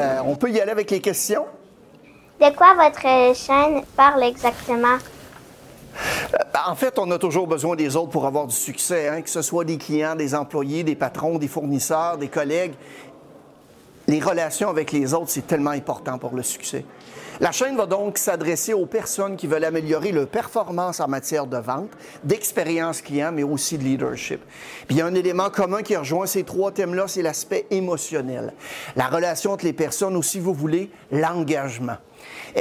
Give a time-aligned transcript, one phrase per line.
[0.00, 1.46] euh, on peut y aller avec les questions?
[2.40, 4.96] De quoi votre chaîne parle exactement?
[6.34, 9.30] Euh, En fait, on a toujours besoin des autres pour avoir du succès, hein, que
[9.30, 12.74] ce soit des clients, des employés, des patrons, des fournisseurs, des collègues.
[14.10, 16.84] Les relations avec les autres, c'est tellement important pour le succès.
[17.38, 21.58] La chaîne va donc s'adresser aux personnes qui veulent améliorer leur performance en matière de
[21.58, 21.92] vente,
[22.24, 24.40] d'expérience client, mais aussi de leadership.
[24.88, 28.52] Puis il y a un élément commun qui rejoint ces trois thèmes-là, c'est l'aspect émotionnel.
[28.96, 31.98] La relation entre les personnes, ou si vous voulez, l'engagement.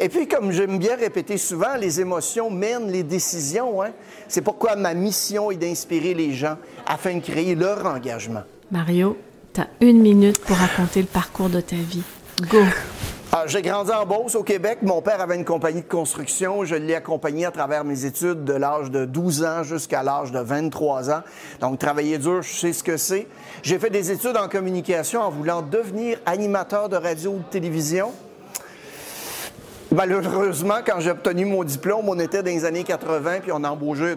[0.00, 3.82] Et puis, comme j'aime bien répéter souvent, les émotions mènent les décisions.
[3.82, 3.90] hein.
[4.28, 6.56] C'est pourquoi ma mission est d'inspirer les gens
[6.86, 8.44] afin de créer leur engagement.
[8.70, 9.18] Mario,
[9.54, 12.02] t'as une minute pour raconter le parcours de ta vie.
[12.50, 12.58] Go!
[13.32, 14.78] Ah, J'ai grandi en Beauce, au Québec.
[14.82, 16.64] Mon père avait une compagnie de construction.
[16.64, 20.38] Je l'ai accompagné à travers mes études de l'âge de 12 ans jusqu'à l'âge de
[20.38, 21.22] 23 ans.
[21.60, 23.26] Donc, travailler dur, je sais ce que c'est.
[23.62, 28.12] J'ai fait des études en communication en voulant devenir animateur de radio ou de télévision.
[29.94, 34.16] Malheureusement, quand j'ai obtenu mon diplôme, on était dans les années 80, puis on embauchait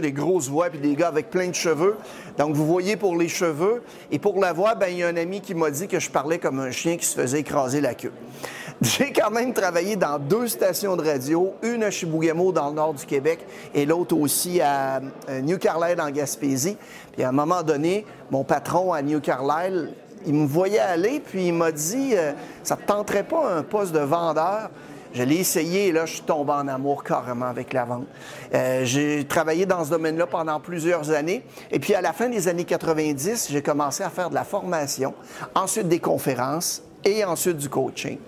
[0.00, 1.96] des, grosses voix, puis des gars avec plein de cheveux.
[2.36, 3.84] Donc, vous voyez pour les cheveux.
[4.10, 6.10] Et pour la voix, ben, il y a un ami qui m'a dit que je
[6.10, 8.10] parlais comme un chien qui se faisait écraser la queue.
[8.82, 12.94] J'ai quand même travaillé dans deux stations de radio, une à Chibougamau dans le nord
[12.94, 16.76] du Québec et l'autre aussi à euh, New Carlisle en Gaspésie.
[17.12, 19.92] Puis à un moment donné, mon patron à New Carlisle,
[20.26, 23.92] il me voyait aller, puis il m'a dit euh, Ça te tenterait pas un poste
[23.92, 24.70] de vendeur?
[25.14, 28.06] Je l'ai essayé et là, je suis tombé en amour carrément avec la vente.
[28.54, 31.42] Euh, j'ai travaillé dans ce domaine-là pendant plusieurs années.
[31.70, 35.14] Et puis, à la fin des années 90, j'ai commencé à faire de la formation,
[35.54, 38.18] ensuite des conférences et ensuite du coaching.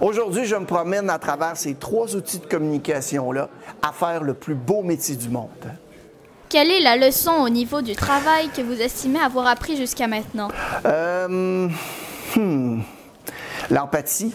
[0.00, 3.48] Aujourd'hui, je me promène à travers ces trois outils de communication-là
[3.82, 5.48] à faire le plus beau métier du monde.
[6.50, 10.48] Quelle est la leçon au niveau du travail que vous estimez avoir appris jusqu'à maintenant?
[10.84, 11.68] Euh,
[12.34, 12.80] hmm.
[13.70, 14.34] L'empathie,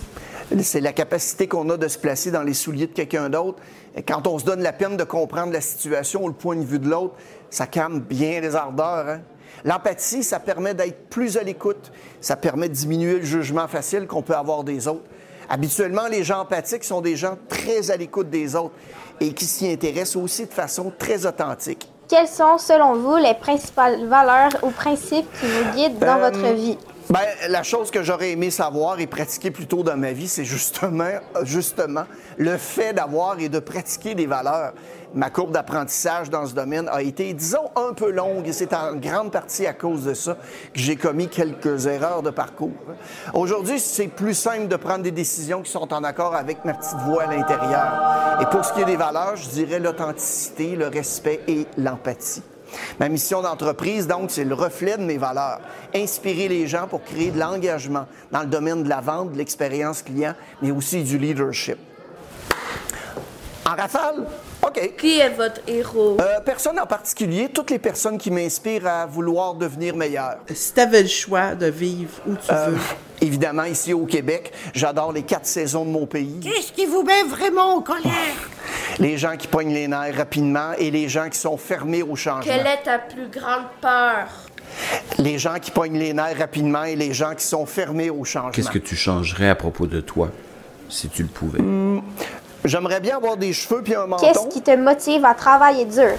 [0.61, 3.59] c'est la capacité qu'on a de se placer dans les souliers de quelqu'un d'autre.
[4.07, 6.79] Quand on se donne la peine de comprendre la situation ou le point de vue
[6.79, 7.15] de l'autre,
[7.49, 9.09] ça calme bien les ardeurs.
[9.09, 9.21] hein.
[9.65, 11.91] L'empathie, ça permet d'être plus à l'écoute.
[12.21, 15.03] Ça permet de diminuer le jugement facile qu'on peut avoir des autres.
[15.49, 18.73] Habituellement, les gens empathiques sont des gens très à l'écoute des autres
[19.19, 21.89] et qui s'y intéressent aussi de façon très authentique.
[22.07, 26.53] Quelles sont, selon vous, les principales valeurs ou principes qui vous guident dans Euh, votre
[26.53, 26.77] vie?
[27.07, 30.43] Ben, la chose que j'aurais aimé savoir et pratiquer plus tôt dans ma vie, c'est
[30.43, 31.11] justement,
[31.43, 32.05] justement
[32.37, 34.73] le fait d'avoir et de pratiquer des valeurs.
[35.13, 38.95] Ma courbe d'apprentissage dans ce domaine a été, disons, un peu longue et c'est en
[38.95, 42.73] grande partie à cause de ça que j'ai commis quelques erreurs de parcours.
[43.35, 46.97] Aujourd'hui, c'est plus simple de prendre des décisions qui sont en accord avec ma petite
[47.05, 48.39] voix à l'intérieur.
[48.41, 52.41] Et pour ce qui est des valeurs, je dirais l'authenticité, le respect et l'empathie.
[52.99, 55.59] Ma mission d'entreprise, donc, c'est le reflet de mes valeurs.
[55.93, 60.01] Inspirer les gens pour créer de l'engagement dans le domaine de la vente, de l'expérience
[60.01, 61.77] client, mais aussi du leadership.
[63.67, 64.25] En rafale?
[64.61, 64.95] OK.
[64.97, 66.17] Qui est votre héros?
[66.21, 70.37] Euh, personne en particulier, toutes les personnes qui m'inspirent à vouloir devenir meilleur.
[70.53, 72.77] Si tu avais le choix de vivre où tu Euh, veux,
[73.21, 76.39] évidemment, ici au Québec, j'adore les quatre saisons de mon pays.
[76.43, 78.11] Qu'est-ce qui vous met vraiment en colère?
[78.99, 82.43] Les gens qui pognent les nerfs rapidement et les gens qui sont fermés au changement.
[82.43, 84.27] Quelle est ta plus grande peur?
[85.17, 88.51] Les gens qui pognent les nerfs rapidement et les gens qui sont fermés au changement.
[88.51, 90.29] Qu'est-ce que tu changerais à propos de toi,
[90.89, 91.59] si tu le pouvais?
[92.63, 94.25] J'aimerais bien avoir des cheveux puis un menton.
[94.25, 96.15] Qu'est-ce qui te motive à travailler dur?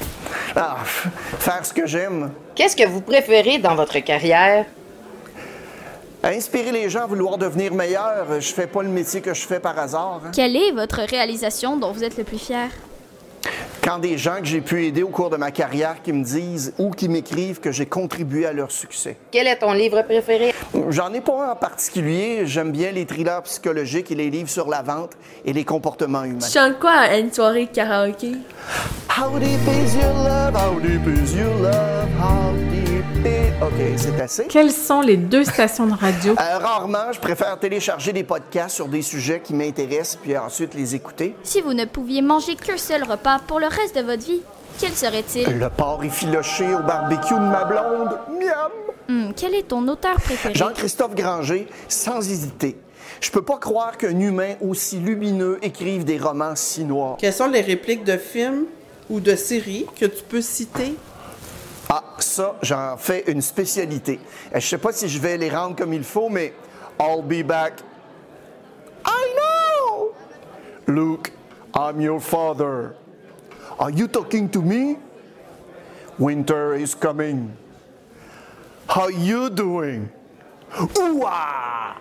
[0.55, 2.31] Ah, faire ce que j'aime.
[2.55, 4.65] Qu'est-ce que vous préférez dans votre carrière?
[6.25, 8.41] Inspirer les gens à vouloir devenir meilleurs.
[8.41, 10.23] Je fais pas le métier que je fais par hasard.
[10.27, 10.31] hein.
[10.35, 12.69] Quelle est votre réalisation dont vous êtes le plus fier?
[13.81, 16.75] Quand des gens que j'ai pu aider au cours de ma carrière qui me disent
[16.79, 19.17] ou qui m'écrivent que j'ai contribué à leur succès.
[19.31, 20.53] Quel est ton livre préféré?
[20.89, 22.41] J'en ai pas un en particulier.
[22.47, 25.13] J'aime bien les thrillers psychologiques et les livres sur la vente
[25.45, 26.45] et les comportements humains.
[26.45, 28.33] Tu chantes quoi à une soirée de karaoké?
[29.17, 30.57] How deep is your love?
[30.57, 32.09] How deep is your love?
[32.19, 32.46] How
[33.97, 34.45] c'est assez.
[34.47, 36.33] Quelles sont les deux stations de radio?
[36.33, 40.95] Euh, rarement, je préfère télécharger des podcasts sur des sujets qui m'intéressent puis ensuite les
[40.95, 41.35] écouter.
[41.43, 44.43] Si vous ne pouviez manger qu'un seul repas pour le reste de votre vie,
[44.79, 45.59] quel serait-il?
[45.59, 48.19] Le porc effiloché au barbecue de ma blonde.
[48.39, 48.71] Miam!
[49.09, 50.55] Hmm, quel est ton auteur préféré?
[50.55, 52.77] Jean-Christophe Granger, sans hésiter.
[53.21, 57.17] Je peux pas croire qu'un humain aussi lumineux écrive des romans si noirs.
[57.19, 58.65] quelles sont les répliques de films
[59.09, 60.97] ou de séries que tu peux citer?
[61.89, 64.19] Ah, ça, j'en fais une spécialité.
[64.55, 66.53] Euh, Je sais pas si je vais les rendre comme il faut, mais
[67.01, 67.75] I'll be back.
[69.07, 70.15] I know!
[70.89, 71.31] Luke,
[71.75, 72.95] I'm your father.
[73.79, 74.97] Are you talking to me?
[76.19, 77.51] Winter is coming.
[78.89, 80.09] How you doing?
[80.97, 81.97] Ouah!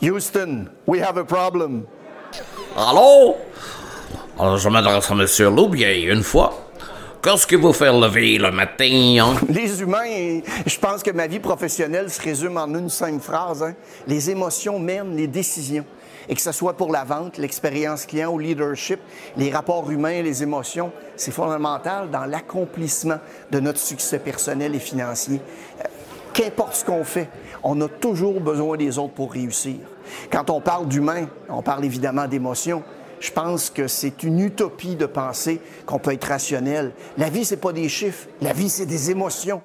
[0.00, 1.86] Houston, we have a problem.
[2.76, 3.36] Allô?
[4.38, 6.54] Alors, je m'adresse à Monsieur Loubier une fois.
[7.22, 8.84] Qu'est-ce qui vous fait lever le matin?
[8.84, 9.34] hein?
[9.48, 13.62] Les humains, je pense que ma vie professionnelle se résume en une simple phrase.
[13.62, 13.74] hein.
[14.08, 15.84] Les émotions mènent les décisions.
[16.28, 18.98] Et que ce soit pour la vente, l'expérience client ou le leadership,
[19.36, 23.18] les rapports humains les émotions, c'est fondamental dans l'accomplissement
[23.50, 25.40] de notre succès personnel et financier.
[25.80, 25.84] Euh,
[26.32, 27.28] Qu'importe ce qu'on fait,
[27.62, 29.76] on a toujours besoin des autres pour réussir.
[30.30, 32.82] Quand on parle d'humain, on parle évidemment d'émotions.
[33.22, 36.92] Je pense que c'est une utopie de penser qu'on peut être rationnel.
[37.16, 38.26] La vie, c'est pas des chiffres.
[38.40, 39.62] La vie, c'est des émotions.